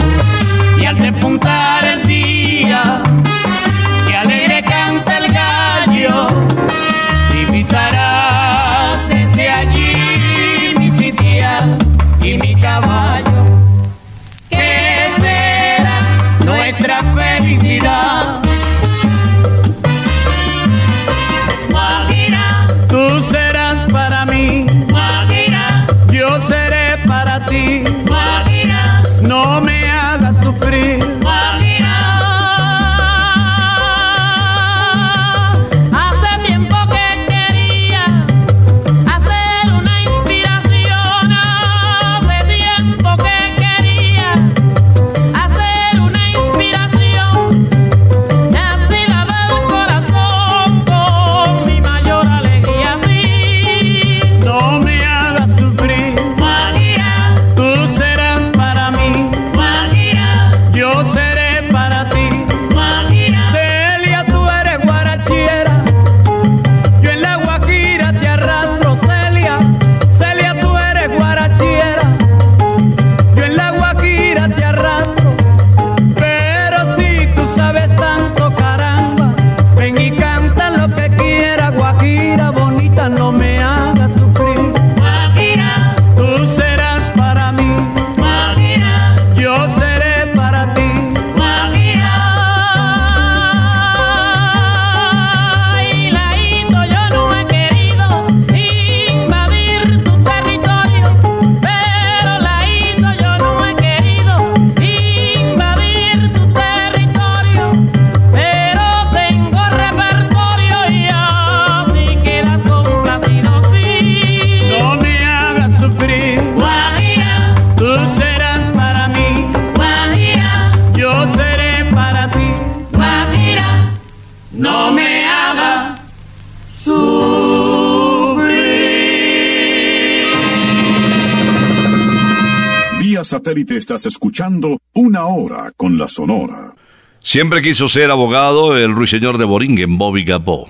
Satélite 133.39 133.77
estás 133.77 134.05
escuchando 134.05 134.81
Una 134.93 135.27
Hora 135.27 135.71
con 135.77 135.97
la 135.97 136.09
Sonora. 136.09 136.75
Siempre 137.21 137.61
quiso 137.61 137.87
ser 137.87 138.11
abogado 138.11 138.77
el 138.77 138.91
ruiseñor 138.91 139.37
de 139.37 139.45
Boringen, 139.45 139.97
Bobby 139.97 140.25
Capó. 140.25 140.67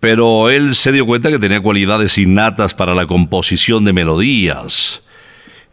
Pero 0.00 0.48
él 0.48 0.74
se 0.74 0.90
dio 0.90 1.04
cuenta 1.04 1.30
que 1.30 1.38
tenía 1.38 1.60
cualidades 1.60 2.16
innatas 2.16 2.72
para 2.72 2.94
la 2.94 3.06
composición 3.06 3.84
de 3.84 3.92
melodías, 3.92 5.02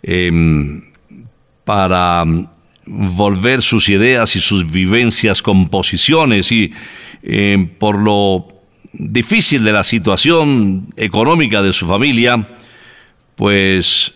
em, 0.04 0.82
para 1.63 2.26
mm, 2.26 2.48
volver 2.86 3.62
sus 3.62 3.88
ideas 3.88 4.36
y 4.36 4.41
sus 4.41 4.69
vivencias 4.69 5.41
composiciones 5.41 6.52
y 6.52 6.74
em, 7.24 7.69
por 7.69 7.98
lo 7.98 8.48
difícil 8.91 9.63
de 9.63 9.71
la 9.71 9.86
situación 9.86 10.88
económica 10.98 11.62
de 11.62 11.71
su 11.71 11.88
familia, 11.88 12.50
pues 13.38 14.15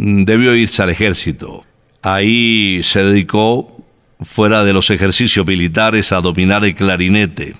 debió 0.00 0.54
irse 0.54 0.82
al 0.82 0.90
ejército. 0.90 1.64
Ahí 2.02 2.80
se 2.82 3.04
dedicó, 3.04 3.84
fuera 4.22 4.64
de 4.64 4.72
los 4.72 4.88
ejercicios 4.90 5.46
militares, 5.46 6.12
a 6.12 6.20
dominar 6.22 6.64
el 6.64 6.74
clarinete. 6.74 7.54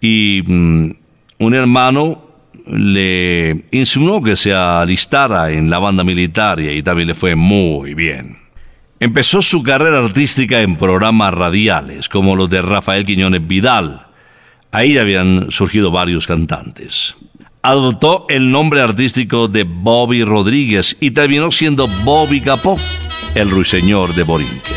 Y 0.00 0.42
mm, 0.46 0.90
un 1.38 1.54
hermano 1.54 2.24
le 2.66 3.64
insinuó 3.70 4.22
que 4.22 4.36
se 4.36 4.54
alistara 4.54 5.50
en 5.52 5.68
la 5.68 5.78
banda 5.78 6.04
militar 6.04 6.60
y 6.60 6.82
también 6.82 7.08
le 7.08 7.14
fue 7.14 7.34
muy 7.34 7.94
bien. 7.94 8.38
Empezó 9.00 9.42
su 9.42 9.62
carrera 9.62 10.00
artística 10.00 10.60
en 10.60 10.76
programas 10.76 11.32
radiales, 11.32 12.08
como 12.08 12.36
los 12.36 12.50
de 12.50 12.62
Rafael 12.62 13.04
Quiñones 13.04 13.46
Vidal. 13.46 14.06
Ahí 14.72 14.98
habían 14.98 15.50
surgido 15.50 15.90
varios 15.90 16.26
cantantes 16.26 17.14
adoptó 17.62 18.26
el 18.28 18.50
nombre 18.50 18.80
artístico 18.80 19.48
de 19.48 19.64
Bobby 19.64 20.24
Rodríguez 20.24 20.96
y 21.00 21.10
terminó 21.10 21.50
siendo 21.50 21.88
Bobby 22.04 22.40
Capó, 22.40 22.78
el 23.34 23.50
ruiseñor 23.50 24.14
de 24.14 24.22
Borinquen. 24.22 24.76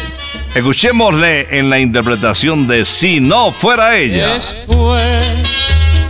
Escuchémosle 0.56 1.58
en 1.58 1.70
la 1.70 1.80
interpretación 1.80 2.68
de 2.68 2.84
Si 2.84 3.22
no 3.22 3.52
fuera 3.52 3.98
ella. 3.98 4.34
Después 4.34 5.50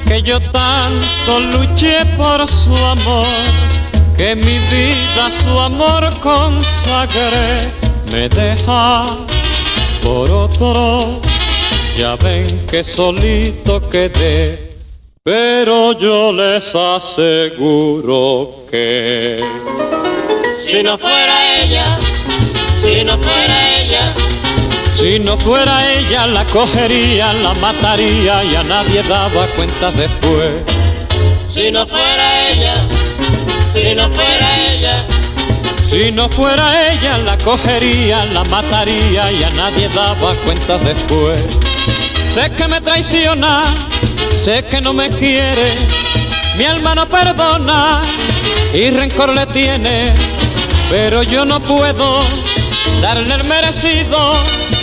que 0.07 0.21
yo 0.23 0.39
tanto 0.51 1.39
luché 1.39 2.05
por 2.17 2.49
su 2.49 2.75
amor, 2.75 3.27
que 4.17 4.35
mi 4.35 4.57
vida 4.57 5.31
su 5.31 5.59
amor 5.59 6.19
consagré, 6.21 7.71
me 8.11 8.29
deja 8.29 9.17
por 10.03 10.29
otro. 10.31 11.21
Ya 11.97 12.15
ven 12.15 12.65
que 12.67 12.83
solito 12.83 13.87
quedé 13.89 14.70
pero 15.23 15.93
yo 15.99 16.33
les 16.33 16.73
aseguro 16.73 18.65
que 18.71 19.39
si 20.65 20.81
no 20.81 20.97
fuera 20.97 21.61
ella, 21.61 21.99
si 22.81 23.03
no 23.03 23.19
fuera 23.19 23.79
ella, 23.79 24.13
si 24.95 25.19
no 25.19 25.37
fuera 25.37 25.93
ella 25.93 26.25
la 26.25 26.43
cogería, 26.45 27.33
la 27.33 27.53
mataría 27.53 28.43
y 28.45 28.55
a 28.55 28.63
nadie 28.63 29.03
daba 29.03 29.45
cuenta 29.55 29.91
después. 29.91 30.63
Si 31.49 31.71
no 31.71 31.85
fuera 31.85 32.49
ella, 32.49 32.87
si 33.75 33.93
no 33.93 34.09
fuera 34.09 34.73
ella. 34.73 35.05
Si 35.91 36.11
no 36.11 36.29
fuera 36.29 36.93
ella, 36.93 37.17
la 37.19 37.37
cogería, 37.37 38.25
la 38.25 38.43
mataría 38.45 39.31
y 39.31 39.43
a 39.43 39.49
nadie 39.51 39.87
daba 39.89 40.33
cuenta 40.45 40.79
después. 40.79 41.43
Sé 42.29 42.49
que 42.51 42.65
me 42.65 42.79
traiciona, 42.79 43.89
sé 44.35 44.63
que 44.63 44.81
no 44.81 44.93
me 44.93 45.09
quiere, 45.09 45.75
mi 46.57 46.65
alma 46.65 46.95
no 46.95 47.07
perdona 47.07 48.03
y 48.73 48.89
rencor 48.89 49.29
le 49.29 49.45
tiene, 49.47 50.13
pero 50.89 51.23
yo 51.23 51.45
no 51.45 51.59
puedo 51.61 52.21
darle 53.01 53.33
el 53.33 53.43
merecido, 53.43 54.33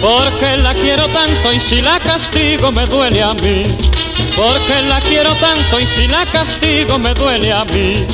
porque 0.01 0.57
la 0.59 0.75
quiero 0.75 1.07
tanto 1.09 1.53
y 1.53 1.61
si 1.61 1.81
la 1.81 1.99
castigo 2.01 2.71
me 2.73 2.87
duele 2.87 3.23
a 3.23 3.35
mí, 3.35 3.67
porque 4.37 4.83
la 4.89 5.01
quiero 5.01 5.35
tanto 5.37 5.81
y 5.81 5.87
si 5.87 6.07
la 6.07 6.27
castigo 6.27 6.99
me 6.99 7.15
duele 7.15 7.53
a 7.53 7.65
mí. 7.65 8.07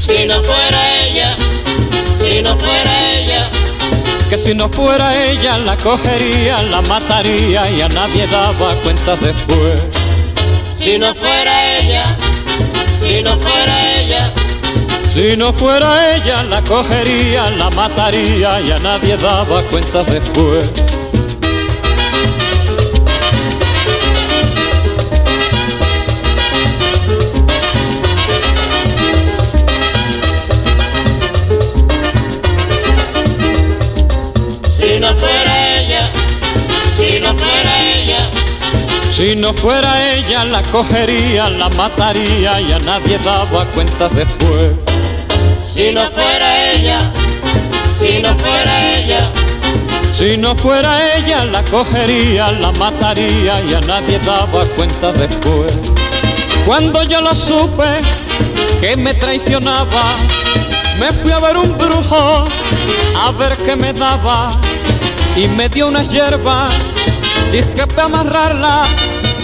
Si 0.00 0.26
no 0.26 0.34
fuera 0.34 1.06
ella, 1.06 1.36
si 2.18 2.42
no 2.42 2.56
fuera 2.58 3.12
ella 3.14 3.50
que 4.32 4.38
si 4.38 4.54
no 4.54 4.70
fuera 4.70 5.26
ella 5.26 5.58
la 5.58 5.76
cogería, 5.76 6.62
la 6.62 6.80
mataría 6.80 7.70
y 7.70 7.82
a 7.82 7.88
nadie 7.90 8.26
daba 8.28 8.76
cuenta 8.76 9.14
después. 9.16 10.01
Si 10.82 10.98
no 10.98 11.14
fuera 11.14 11.78
ella, 11.78 12.16
si 13.00 13.22
no 13.22 13.38
fuera 13.38 14.00
ella. 14.00 14.32
Si 15.14 15.36
no 15.36 15.52
fuera 15.52 16.16
ella 16.16 16.42
la 16.42 16.60
cogería, 16.62 17.50
la 17.50 17.70
mataría 17.70 18.60
y 18.60 18.72
a 18.72 18.80
nadie 18.80 19.16
daba 19.16 19.62
cuenta 19.70 20.02
después. 20.02 20.68
Si 39.52 39.58
no 39.58 39.68
fuera 39.68 40.14
ella, 40.14 40.44
la 40.46 40.62
cogería, 40.70 41.50
la 41.50 41.68
mataría 41.68 42.60
y 42.60 42.72
a 42.72 42.78
nadie 42.78 43.18
daba 43.18 43.66
cuenta 43.66 44.08
después. 44.08 44.72
Si 45.74 45.92
no 45.92 46.02
fuera 46.10 46.72
ella, 46.72 47.12
si 48.00 48.22
no 48.22 48.30
fuera 48.38 48.96
ella. 48.96 49.32
Si 50.12 50.36
no 50.38 50.56
fuera 50.56 51.16
ella, 51.16 51.44
la 51.44 51.62
cogería, 51.64 52.52
la 52.52 52.72
mataría 52.72 53.60
y 53.60 53.74
a 53.74 53.80
nadie 53.80 54.18
daba 54.20 54.64
cuenta 54.74 55.12
después. 55.12 55.76
Cuando 56.64 57.02
yo 57.02 57.20
lo 57.20 57.36
supe 57.36 58.00
que 58.80 58.96
me 58.96 59.12
traicionaba, 59.14 60.16
me 60.98 61.12
fui 61.20 61.30
a 61.30 61.40
ver 61.40 61.56
un 61.58 61.76
brujo 61.76 62.48
a 63.16 63.30
ver 63.32 63.56
qué 63.58 63.76
me 63.76 63.92
daba 63.92 64.58
y 65.36 65.46
me 65.46 65.68
dio 65.68 65.88
unas 65.88 66.08
hierbas, 66.08 66.74
dije 67.52 67.86
para 67.88 68.04
amarrarla 68.04 68.86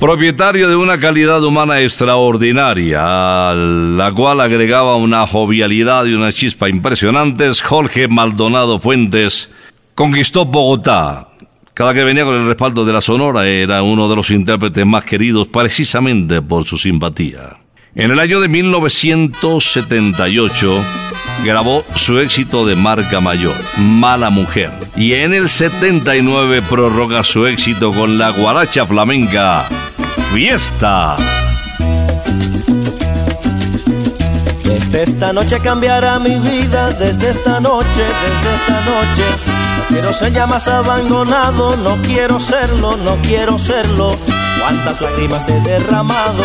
Propietario 0.00 0.66
de 0.66 0.76
una 0.76 0.98
calidad 0.98 1.44
humana 1.44 1.82
extraordinaria, 1.82 3.50
a 3.50 3.54
la 3.54 4.10
cual 4.14 4.40
agregaba 4.40 4.96
una 4.96 5.26
jovialidad 5.26 6.06
y 6.06 6.14
una 6.14 6.32
chispa 6.32 6.70
impresionantes, 6.70 7.60
Jorge 7.60 8.08
Maldonado 8.08 8.80
Fuentes 8.80 9.50
conquistó 9.94 10.46
Bogotá. 10.46 11.28
Cada 11.74 11.92
que 11.92 12.04
venía 12.04 12.24
con 12.24 12.34
el 12.34 12.46
respaldo 12.46 12.86
de 12.86 12.94
la 12.94 13.02
Sonora 13.02 13.46
era 13.46 13.82
uno 13.82 14.08
de 14.08 14.16
los 14.16 14.30
intérpretes 14.30 14.86
más 14.86 15.04
queridos 15.04 15.48
precisamente 15.48 16.40
por 16.40 16.64
su 16.64 16.78
simpatía. 16.78 17.59
En 17.96 18.12
el 18.12 18.20
año 18.20 18.40
de 18.40 18.46
1978 18.46 20.84
grabó 21.44 21.84
su 21.94 22.20
éxito 22.20 22.64
de 22.64 22.76
marca 22.76 23.20
mayor, 23.20 23.56
Mala 23.78 24.30
Mujer, 24.30 24.70
y 24.96 25.14
en 25.14 25.34
el 25.34 25.48
79 25.48 26.62
prorroga 26.62 27.24
su 27.24 27.46
éxito 27.46 27.92
con 27.92 28.16
la 28.16 28.30
guaracha 28.30 28.86
flamenca, 28.86 29.64
Fiesta. 30.32 31.16
Desde 34.62 35.02
esta 35.02 35.32
noche 35.32 35.58
cambiará 35.58 36.20
mi 36.20 36.38
vida, 36.38 36.92
desde 36.92 37.30
esta 37.30 37.58
noche, 37.58 37.88
desde 37.88 38.54
esta 38.54 38.80
noche. 38.82 39.24
No 39.78 39.84
quiero 39.88 40.12
ser 40.12 40.46
más 40.46 40.68
abandonado, 40.68 41.76
no 41.76 42.00
quiero 42.02 42.38
serlo, 42.38 42.96
no 42.98 43.16
quiero 43.16 43.58
serlo. 43.58 44.16
Cuántas 44.60 45.00
lágrimas 45.00 45.48
he 45.48 45.58
derramado, 45.62 46.44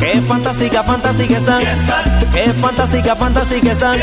Qué 0.00 0.18
fantástica, 0.22 0.82
fantástica 0.82 1.36
están. 1.36 1.62
Qué 2.32 2.54
fantástica, 2.54 3.14
fantástica 3.14 3.70
están. 3.70 4.00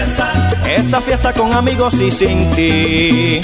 Esta 0.68 1.02
fiesta 1.02 1.34
con 1.34 1.52
amigos 1.54 1.96
y 1.96 2.12
sin 2.12 2.52
ti. 2.52 3.42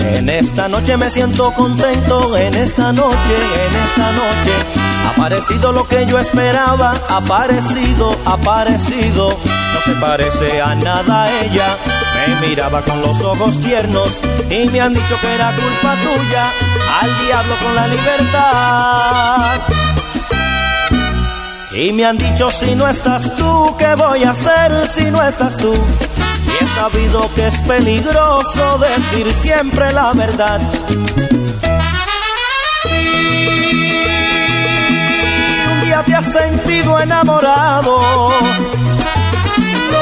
En 0.00 0.30
esta 0.30 0.68
noche 0.68 0.96
me 0.96 1.10
siento 1.10 1.52
contento, 1.52 2.34
en 2.38 2.54
esta 2.54 2.92
noche, 2.92 3.36
en 3.68 3.76
esta 3.84 4.12
noche. 4.12 4.85
Aparecido 5.10 5.72
lo 5.72 5.86
que 5.86 6.06
yo 6.06 6.18
esperaba, 6.18 7.00
aparecido, 7.08 8.16
aparecido. 8.24 9.38
No 9.74 9.80
se 9.82 9.92
parece 10.00 10.60
a 10.60 10.74
nada 10.74 11.30
ella. 11.42 11.76
Me 12.40 12.48
miraba 12.48 12.82
con 12.82 13.00
los 13.00 13.20
ojos 13.22 13.60
tiernos 13.60 14.20
y 14.50 14.68
me 14.68 14.80
han 14.80 14.94
dicho 14.94 15.16
que 15.20 15.34
era 15.34 15.52
culpa 15.52 15.94
tuya. 16.02 16.50
Al 17.00 17.26
diablo 17.26 17.54
con 17.62 17.74
la 17.74 17.86
libertad. 17.88 19.60
Y 21.72 21.92
me 21.92 22.06
han 22.06 22.16
dicho 22.16 22.50
si 22.50 22.74
no 22.74 22.88
estás 22.88 23.36
tú, 23.36 23.76
¿qué 23.78 23.94
voy 23.96 24.24
a 24.24 24.30
hacer 24.30 24.88
si 24.88 25.10
no 25.10 25.22
estás 25.22 25.58
tú? 25.58 25.74
Y 26.46 26.64
he 26.64 26.66
sabido 26.68 27.30
que 27.34 27.48
es 27.48 27.60
peligroso 27.60 28.78
decir 28.78 29.30
siempre 29.34 29.92
la 29.92 30.14
verdad. 30.14 30.58
Te 36.06 36.14
has 36.14 36.26
sentido 36.26 36.98
enamorado, 37.00 37.98
no 39.92 39.98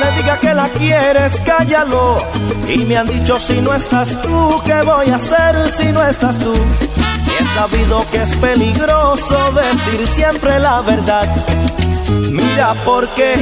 le 0.00 0.10
diga 0.16 0.38
que 0.40 0.54
la 0.54 0.68
quieres, 0.68 1.40
cállalo. 1.44 2.16
Y 2.68 2.84
me 2.84 2.96
han 2.96 3.08
dicho 3.08 3.38
si 3.40 3.60
no 3.60 3.74
estás 3.74 4.20
tú, 4.22 4.62
¿qué 4.64 4.82
voy 4.82 5.10
a 5.10 5.16
hacer 5.16 5.70
si 5.70 5.90
no 5.90 6.06
estás 6.06 6.38
tú? 6.38 6.54
Y 6.54 7.42
he 7.42 7.46
sabido 7.46 8.08
que 8.10 8.22
es 8.22 8.34
peligroso 8.36 9.36
decir 9.52 10.06
siempre 10.06 10.58
la 10.60 10.80
verdad. 10.82 11.26
Mira 12.30 12.74
por 12.84 13.08
qué 13.14 13.34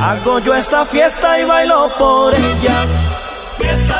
hago 0.00 0.38
yo 0.38 0.54
esta 0.54 0.86
fiesta 0.86 1.38
y 1.40 1.44
bailo 1.44 1.92
por 1.98 2.34
ella. 2.34 2.86
Fiesta. 3.58 3.99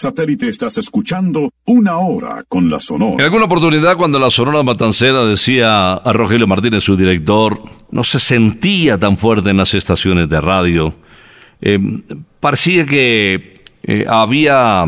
Satélite 0.00 0.48
estás 0.48 0.78
escuchando 0.78 1.52
una 1.66 1.98
hora 1.98 2.42
con 2.48 2.68
la 2.70 2.76
En 2.76 2.82
Sonora. 2.82 3.24
alguna 3.24 3.44
oportunidad, 3.44 3.96
cuando 3.96 4.18
la 4.18 4.30
Sonora 4.30 4.62
Matancera 4.62 5.24
decía 5.24 5.92
a 5.92 6.12
Rogelio 6.12 6.46
Martínez, 6.46 6.82
su 6.82 6.96
director, 6.96 7.60
no 7.90 8.02
se 8.02 8.18
sentía 8.18 8.98
tan 8.98 9.16
fuerte 9.16 9.50
en 9.50 9.58
las 9.58 9.74
estaciones 9.74 10.28
de 10.28 10.40
radio, 10.40 10.94
eh, 11.60 11.78
parecía 12.40 12.86
que 12.86 13.62
eh, 13.82 14.06
había 14.08 14.86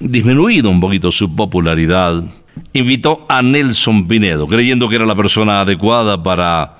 disminuido 0.00 0.70
un 0.70 0.80
poquito 0.80 1.12
su 1.12 1.36
popularidad. 1.36 2.24
Invitó 2.72 3.26
a 3.28 3.42
Nelson 3.42 4.08
Pinedo, 4.08 4.46
creyendo 4.46 4.88
que 4.88 4.96
era 4.96 5.06
la 5.06 5.14
persona 5.14 5.60
adecuada 5.60 6.22
para 6.22 6.78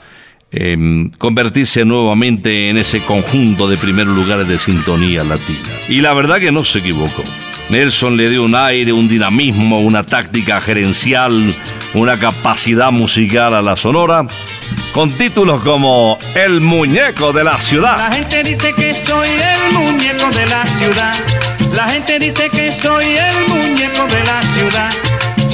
eh, 0.57 1.11
convertirse 1.19 1.85
nuevamente 1.85 2.71
en 2.71 2.79
ese 2.79 3.01
conjunto 3.01 3.69
de 3.69 3.77
primeros 3.77 4.15
lugares 4.15 4.47
de 4.47 4.57
sintonía 4.57 5.25
latina. 5.25 5.69
Y 5.89 6.01
la 6.01 6.15
verdad 6.15 6.39
que 6.39 6.53
no 6.53 6.65
se 6.65 6.79
equivocó. 6.79 7.25
Nelson 7.71 8.17
le 8.17 8.29
dio 8.29 8.45
un 8.45 8.55
aire, 8.55 8.93
un 8.93 9.09
dinamismo, 9.09 9.81
una 9.81 10.05
táctica 10.05 10.61
gerencial, 10.61 11.53
una 11.95 12.17
capacidad 12.19 12.93
musical 12.93 13.55
a 13.55 13.63
la 13.63 13.77
sonora, 13.77 14.27
con 14.93 15.11
títulos 15.13 15.63
como 15.63 16.19
El 16.35 16.61
muñeco 16.61 17.33
de 17.33 17.43
la 17.43 17.61
ciudad. 17.61 17.97
La 17.97 18.15
gente 18.15 18.45
dice 18.45 18.73
que 18.75 18.95
soy 18.95 19.29
el 19.29 19.79
muñeco 19.79 20.31
de 20.31 20.47
la 20.47 20.67
ciudad. 20.67 21.15
La 21.73 21.89
gente 21.89 22.19
dice 22.19 22.49
que 22.51 22.73
soy 22.73 23.07
el 23.17 23.49
muñeco 23.49 24.07
de 24.07 24.25
la 24.25 24.43
ciudad. 24.43 24.93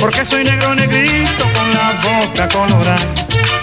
Porque 0.00 0.24
soy 0.24 0.44
negro 0.44 0.74
negrito 0.74 1.44
con 1.54 1.70
la 1.72 2.00
boca 2.02 2.48
colorada. 2.48 3.19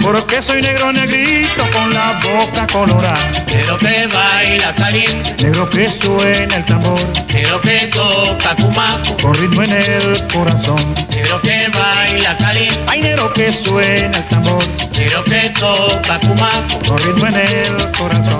Porque 0.07 0.41
soy 0.41 0.61
negro 0.61 0.93
negrito 0.93 1.63
con 1.73 1.93
la 1.93 2.17
boca 2.23 2.65
colorada. 2.71 3.19
Negro 3.53 3.77
que 3.77 4.07
baila 4.07 4.73
caliente, 4.73 5.35
Negro 5.43 5.69
que 5.69 5.89
suena 5.89 6.55
el 6.55 6.63
tambor. 6.63 6.97
negro 7.33 7.59
que 7.59 7.87
toca 7.87 8.55
cumaco, 8.55 9.17
Con 9.21 9.33
ritmo 9.33 9.63
en 9.63 9.71
el 9.73 10.27
corazón. 10.31 10.79
negro 11.13 11.41
que 11.41 11.67
baila 11.67 12.37
caliente, 12.37 12.79
Hay 12.87 13.01
negro 13.01 13.33
que 13.33 13.51
suena 13.51 14.17
el 14.17 14.25
tambor. 14.29 14.63
negro 14.97 15.23
que 15.25 15.49
toca 15.59 16.19
cumaco. 16.19 16.79
Con 16.87 16.97
ritmo 16.99 17.27
en 17.27 17.35
el 17.35 17.91
corazón. 17.91 18.39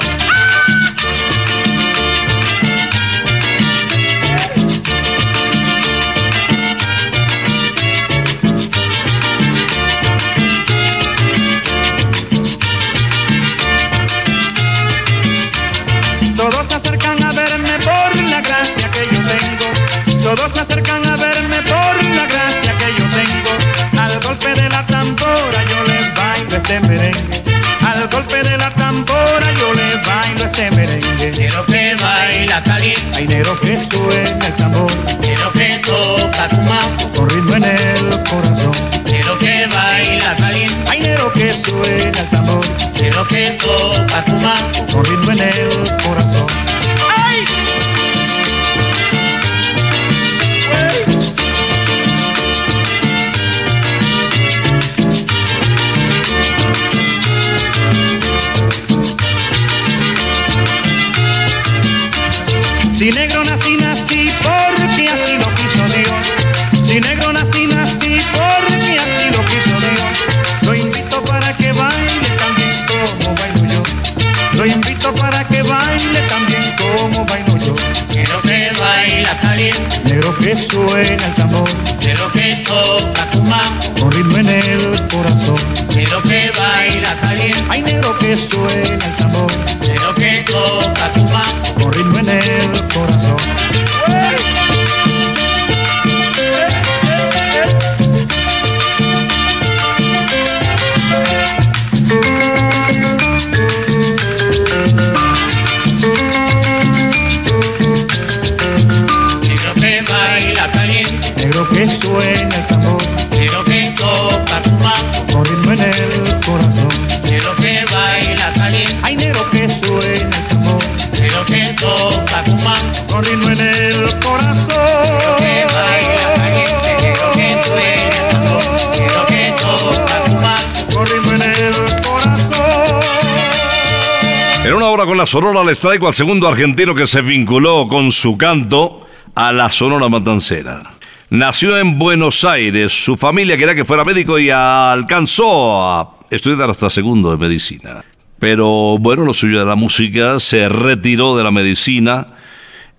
Sonora 135.27 135.61
les 135.61 135.77
traigo 135.77 136.07
al 136.07 136.13
segundo 136.13 136.47
argentino 136.47 136.95
que 136.95 137.05
se 137.05 137.21
vinculó 137.21 137.89
con 137.89 138.13
su 138.13 138.37
canto 138.37 139.05
a 139.35 139.51
la 139.51 139.69
Sonora 139.69 140.07
Matancera. 140.07 140.81
Nació 141.29 141.77
en 141.77 141.99
Buenos 141.99 142.45
Aires, 142.45 142.93
su 142.93 143.17
familia 143.17 143.57
quería 143.57 143.75
que 143.75 143.83
fuera 143.83 144.05
médico 144.05 144.39
y 144.39 144.49
alcanzó 144.49 145.83
a 145.83 146.19
estudiar 146.29 146.69
hasta 146.69 146.89
segundo 146.89 147.29
de 147.29 147.37
medicina. 147.37 148.05
Pero 148.39 148.97
bueno, 148.99 149.25
lo 149.25 149.33
suyo 149.33 149.59
de 149.59 149.65
la 149.65 149.75
música, 149.75 150.39
se 150.39 150.69
retiró 150.69 151.35
de 151.35 151.43
la 151.43 151.51
medicina, 151.51 152.27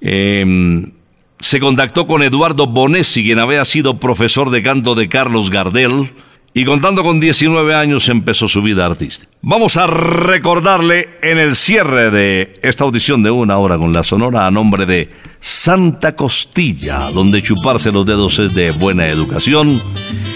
em, 0.02 0.92
se 1.40 1.60
contactó 1.60 2.04
con 2.04 2.22
Eduardo 2.22 2.66
Bonesi, 2.66 3.24
quien 3.24 3.38
había 3.38 3.64
sido 3.64 3.98
profesor 3.98 4.50
de 4.50 4.62
canto 4.62 4.94
de 4.94 5.08
Carlos 5.08 5.48
Gardel, 5.48 6.12
y 6.58 6.64
contando 6.64 7.04
con 7.04 7.20
19 7.20 7.72
años 7.72 8.08
empezó 8.08 8.48
su 8.48 8.60
vida 8.60 8.84
artística. 8.84 9.30
Vamos 9.42 9.76
a 9.76 9.86
recordarle 9.86 11.10
en 11.22 11.38
el 11.38 11.54
cierre 11.54 12.10
de 12.10 12.54
esta 12.62 12.82
audición 12.82 13.22
de 13.22 13.30
una 13.30 13.58
hora 13.58 13.78
con 13.78 13.92
la 13.92 14.02
Sonora 14.02 14.44
a 14.44 14.50
nombre 14.50 14.84
de 14.84 15.08
Santa 15.38 16.16
Costilla, 16.16 17.12
donde 17.12 17.42
chuparse 17.42 17.92
los 17.92 18.04
dedos 18.04 18.40
es 18.40 18.56
de 18.56 18.72
buena 18.72 19.06
educación, 19.06 19.80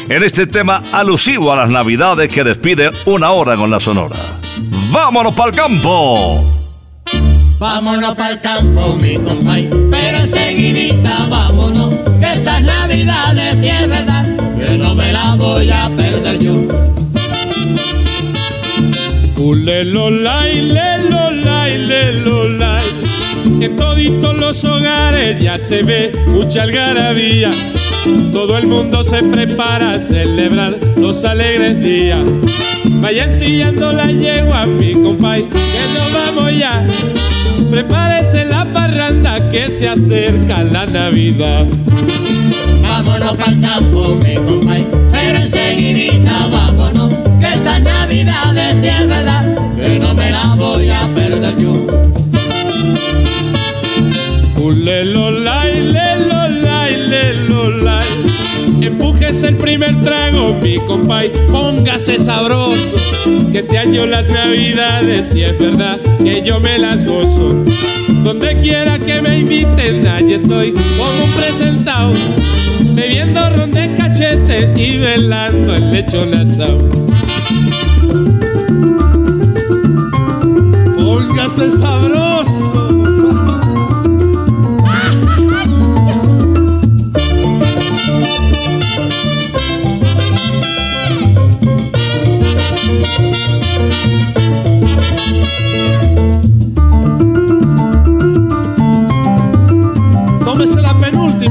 en 0.08 0.22
este 0.22 0.46
tema 0.46 0.80
alusivo 0.92 1.52
a 1.52 1.56
las 1.56 1.70
Navidades 1.70 2.28
que 2.28 2.44
despide 2.44 2.92
una 3.06 3.32
hora 3.32 3.56
con 3.56 3.68
la 3.72 3.80
Sonora. 3.80 4.14
¡Vámonos 4.92 5.34
para 5.34 5.50
el 5.50 5.56
campo! 5.56 6.62
Vámonos 7.58 8.14
para 8.14 8.30
el 8.30 8.40
campo, 8.40 8.94
mi 8.94 9.16
compay, 9.16 9.68
ya 25.40 25.58
se 25.58 25.82
ve 25.82 26.12
mucha 26.26 26.62
algarabía. 26.62 27.50
Todo 28.32 28.58
el 28.58 28.66
mundo 28.66 29.04
se 29.04 29.22
prepara 29.22 29.92
a 29.92 29.98
celebrar 29.98 30.78
los 30.96 31.24
alegres 31.24 31.80
días. 31.80 32.20
Vayan 33.00 33.36
sillando 33.36 33.92
la 33.92 34.06
yegua, 34.10 34.66
mi 34.66 34.94
compay, 34.94 35.44
que 35.44 35.82
nos 35.94 36.12
vamos 36.14 36.58
ya. 36.58 36.86
Prepárese 37.70 38.44
la 38.44 38.70
parranda 38.72 39.48
que 39.50 39.68
se 39.68 39.88
acerca 39.88 40.62
la 40.64 40.86
Navidad. 40.86 41.66
Vámonos 42.82 43.36
para 43.36 43.52
el 43.52 43.60
campo, 43.60 44.16
mi 44.16 44.34
compay, 44.34 44.86
pero 45.12 45.38
enseguidita 45.38 46.48
vámonos, 46.48 47.14
que 47.40 47.46
estas 47.46 47.82
navidades 47.82 48.80
si 48.80 48.88
es 48.88 49.08
verdad, 49.08 49.74
que 49.76 49.98
no 49.98 50.14
me 50.14 50.30
la 50.30 50.54
voy 50.56 50.90
a 50.90 51.08
perder 51.14 51.56
yo. 51.56 51.72
Empújese 58.80 59.48
el 59.48 59.56
primer 59.56 60.02
trago, 60.02 60.54
mi 60.54 60.76
compay, 60.78 61.32
póngase 61.50 62.18
sabroso. 62.18 62.96
Que 63.50 63.58
este 63.58 63.78
año 63.78 64.06
las 64.06 64.28
navidades, 64.28 65.30
si 65.32 65.42
es 65.42 65.58
verdad, 65.58 65.98
que 66.22 66.42
yo 66.42 66.60
me 66.60 66.78
las 66.78 67.04
gozo. 67.04 67.64
Donde 68.22 68.60
quiera 68.60 68.98
que 69.00 69.20
me 69.20 69.38
inviten, 69.38 70.06
allí 70.06 70.34
estoy 70.34 70.72
como 70.72 71.26
presentado. 71.36 72.12
Bebiendo 72.94 73.50
ron 73.50 73.72
de 73.72 73.94
cachete 73.94 74.72
y 74.76 74.98
velando 74.98 75.74
el 75.74 75.92
lechón 75.92 76.34
asado. 76.34 76.88
Póngase 80.96 81.70
sabroso. 81.70 82.01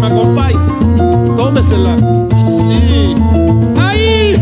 La 0.02 0.10
penúltima, 0.10 0.10
compay. 0.10 0.54
Tómesela. 1.36 1.96
Así. 2.34 3.16
¡Ahí! 3.78 4.36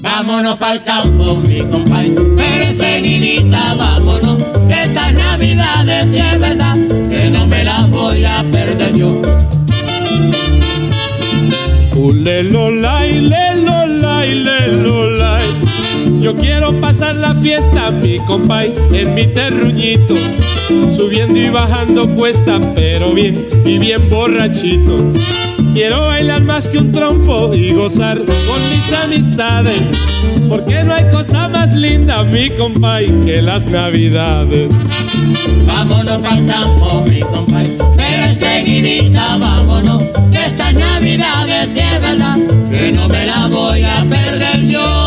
Vámonos 0.00 0.56
para 0.58 0.74
el 0.74 0.84
campo, 0.84 1.36
mi 1.36 1.60
compay, 1.62 2.14
pero 2.36 2.64
enseguidita 2.64 3.74
vámonos, 3.74 4.38
que 4.68 4.82
estas 4.84 5.12
navidades 5.14 6.12
si 6.12 6.18
es 6.18 6.38
verdad, 6.38 6.76
que 7.10 7.30
no 7.30 7.46
me 7.46 7.64
las 7.64 7.90
voy 7.90 8.24
a 8.24 8.44
perder 8.50 8.94
yo. 8.94 9.20
Ulelolay, 11.94 13.20
lelolay, 13.20 13.61
fiesta, 17.42 17.90
mi 17.90 18.18
compay, 18.20 18.74
en 18.92 19.14
mi 19.14 19.26
terruñito. 19.26 20.14
Subiendo 20.96 21.38
y 21.38 21.50
bajando 21.50 22.08
cuesta, 22.14 22.60
pero 22.74 23.12
bien 23.12 23.46
y 23.66 23.78
bien 23.78 24.08
borrachito. 24.08 25.12
Quiero 25.74 26.06
bailar 26.06 26.42
más 26.42 26.66
que 26.66 26.78
un 26.78 26.92
trompo 26.92 27.52
y 27.52 27.72
gozar 27.72 28.18
con 28.18 28.60
mis 28.70 28.92
amistades. 29.04 29.80
Porque 30.48 30.84
no 30.84 30.94
hay 30.94 31.04
cosa 31.10 31.48
más 31.48 31.72
linda, 31.72 32.22
mi 32.24 32.50
compay, 32.50 33.10
que 33.24 33.42
las 33.42 33.66
navidades. 33.66 34.68
Vámonos 35.66 36.18
para 36.18 36.38
el 36.38 36.46
campo, 36.46 37.04
mi 37.08 37.20
compay, 37.20 37.76
pero 37.96 38.24
enseguidita 38.24 39.36
vámonos, 39.38 40.02
que 40.30 40.46
estas 40.46 40.74
navidades 40.74 41.68
es 41.76 42.00
verdad, 42.00 42.38
que 42.70 42.92
no 42.92 43.08
me 43.08 43.26
la 43.26 43.46
voy 43.48 43.82
a 43.82 44.04
perder 44.08 44.66
yo. 44.66 45.01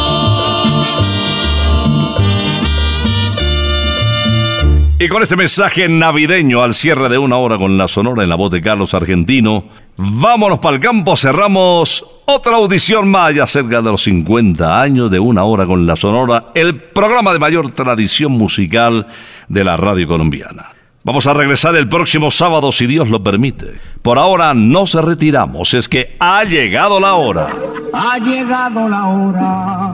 Y 5.05 5.07
con 5.07 5.21
este 5.21 5.35
mensaje 5.35 5.87
navideño 5.87 6.63
al 6.63 6.73
cierre 6.73 7.09
de 7.09 7.19
una 7.19 7.37
hora 7.37 7.59
con 7.59 7.77
la 7.77 7.87
sonora 7.87 8.23
en 8.23 8.29
la 8.29 8.35
voz 8.35 8.49
de 8.49 8.59
Carlos 8.59 8.95
Argentino, 8.95 9.65
vámonos 9.97 10.57
para 10.57 10.77
el 10.77 10.81
campo, 10.81 11.15
cerramos 11.15 12.03
otra 12.25 12.55
audición 12.55 13.07
más 13.09 13.35
cerca 13.51 13.83
de 13.83 13.91
los 13.91 14.01
50 14.01 14.81
años 14.81 15.11
de 15.11 15.19
una 15.19 15.43
hora 15.43 15.67
con 15.67 15.85
la 15.85 15.95
sonora, 15.95 16.45
el 16.55 16.77
programa 16.81 17.33
de 17.33 17.37
mayor 17.37 17.69
tradición 17.69 18.31
musical 18.31 19.05
de 19.47 19.63
la 19.63 19.77
radio 19.77 20.07
colombiana. 20.07 20.73
Vamos 21.03 21.27
a 21.27 21.35
regresar 21.35 21.75
el 21.75 21.87
próximo 21.87 22.31
sábado 22.31 22.71
si 22.71 22.87
Dios 22.87 23.07
lo 23.07 23.21
permite. 23.21 23.79
Por 24.01 24.17
ahora 24.17 24.55
no 24.55 24.87
se 24.87 25.03
retiramos, 25.03 25.75
es 25.75 25.87
que 25.87 26.17
ha 26.19 26.43
llegado 26.45 26.99
la 26.99 27.13
hora. 27.13 27.49
Ha 27.93 28.17
llegado 28.17 28.89
la 28.89 29.05
hora 29.05 29.93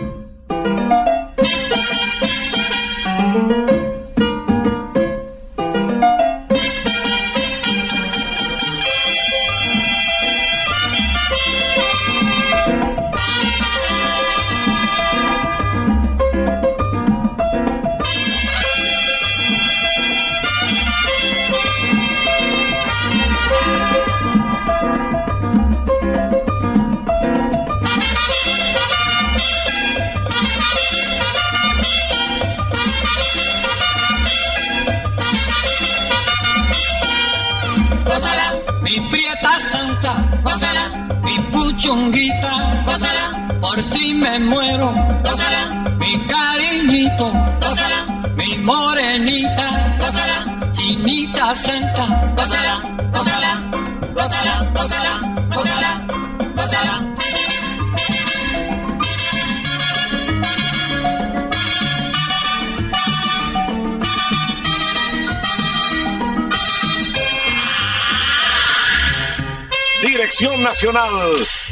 Thank 0.91 1.85
you. 1.85 1.90
Mi 41.81 41.87
puchunguita, 41.87 42.83
gózala, 42.85 43.57
por 43.59 43.81
ti 43.91 44.13
me 44.13 44.39
muero, 44.39 44.93
gózala, 45.23 45.95
mi 45.97 46.27
cariñito, 46.27 47.31
gózala, 47.59 48.29
mi 48.35 48.57
morenita, 48.59 49.97
gózala, 49.99 50.71
chinita 50.71 51.55
santa, 51.55 52.33
gózala, 52.37 52.81
gózala, 53.11 53.61
gózala, 54.13 54.71
gózala, 54.75 55.19
gózala, 55.49 55.91
gózala. 56.55 57.11
Dirección 70.03 70.61
Nacional, 70.63 71.47